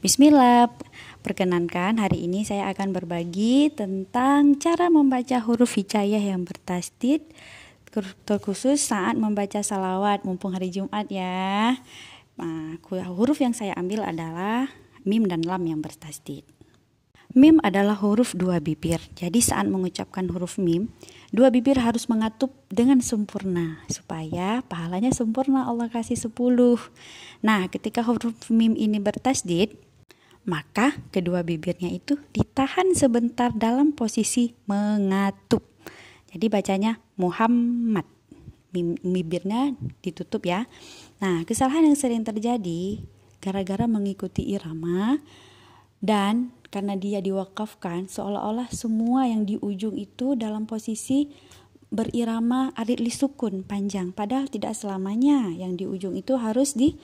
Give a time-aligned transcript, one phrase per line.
[0.00, 0.72] Bismillah,
[1.20, 7.20] perkenankan hari ini saya akan berbagi tentang cara membaca huruf hijayah yang bertasdid
[8.24, 11.76] terkhusus saat membaca salawat mumpung hari Jumat ya.
[12.40, 12.80] Nah,
[13.12, 14.72] huruf yang saya ambil adalah
[15.04, 16.48] mim dan lam yang bertasdid.
[17.36, 19.04] Mim adalah huruf dua bibir.
[19.20, 20.88] Jadi saat mengucapkan huruf mim,
[21.28, 26.80] dua bibir harus mengatup dengan sempurna supaya pahalanya sempurna Allah kasih sepuluh.
[27.44, 29.89] Nah, ketika huruf mim ini bertasdid,
[30.48, 35.62] maka kedua bibirnya itu ditahan sebentar dalam posisi mengatup.
[36.30, 38.06] Jadi bacanya Muhammad.
[39.02, 40.70] Bibirnya ditutup ya.
[41.18, 43.02] Nah, kesalahan yang sering terjadi
[43.42, 45.18] gara-gara mengikuti irama
[45.98, 51.28] dan karena dia diwakafkan seolah-olah semua yang di ujung itu dalam posisi
[51.90, 56.94] berirama arit lisukun panjang padahal tidak selamanya yang di ujung itu harus di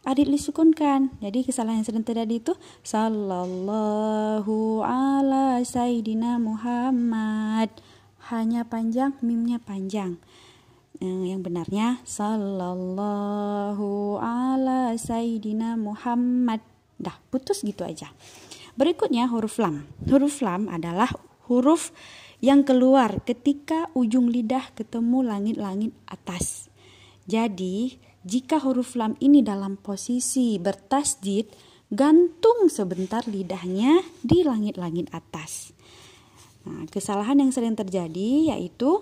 [0.00, 7.68] arit lisukunkan jadi kesalahan yang sering terjadi itu sallallahu ala sayyidina Muhammad.
[8.30, 10.16] Hanya panjang mimnya panjang.
[11.00, 16.62] Yang benarnya sallallahu ala sayyidina Muhammad.
[17.00, 18.12] Dah putus gitu aja.
[18.78, 19.90] Berikutnya huruf lam.
[20.06, 21.10] Huruf lam adalah
[21.50, 21.90] huruf
[22.40, 26.72] yang keluar ketika ujung lidah ketemu langit-langit atas.
[27.28, 31.48] Jadi, jika huruf lam ini dalam posisi bertasdid,
[31.88, 35.72] gantung sebentar lidahnya di langit-langit atas.
[36.68, 39.00] Nah, kesalahan yang sering terjadi yaitu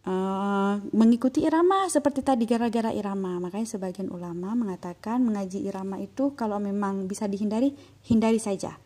[0.00, 6.56] Uh, mengikuti irama seperti tadi gara-gara irama makanya sebagian ulama mengatakan mengaji irama itu kalau
[6.56, 7.76] memang bisa dihindari
[8.08, 8.80] hindari saja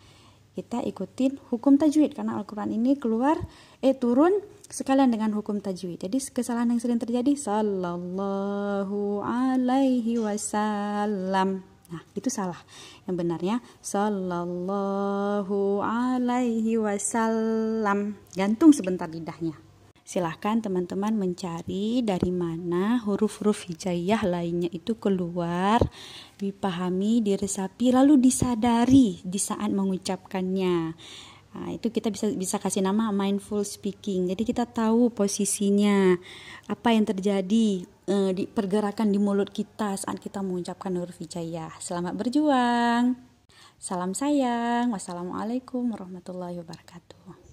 [0.59, 3.39] kita ikutin hukum tajwid karena Al-Quran ini keluar
[3.79, 4.35] eh turun
[4.75, 6.03] sekalian dengan hukum tajwid.
[6.03, 11.63] Jadi kesalahan yang sering terjadi sallallahu alaihi wasallam.
[11.95, 12.59] Nah itu salah.
[13.07, 18.19] Yang benarnya sallallahu alaihi wasallam.
[18.35, 19.55] Gantung sebentar lidahnya.
[20.05, 25.81] Silahkan teman-teman mencari dari mana huruf-huruf hijaiyah lainnya itu keluar,
[26.37, 30.93] dipahami, diresapi, lalu disadari di saat mengucapkannya.
[31.55, 34.27] Nah, itu kita bisa bisa kasih nama mindful speaking.
[34.27, 36.19] Jadi kita tahu posisinya,
[36.67, 41.79] apa yang terjadi eh, di pergerakan di mulut kita saat kita mengucapkan huruf hijaiyah.
[41.79, 43.15] Selamat berjuang.
[43.79, 44.91] Salam sayang.
[44.91, 47.44] Wassalamualaikum warahmatullahi wabarakatuh.